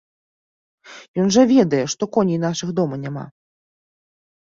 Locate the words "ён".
1.25-1.29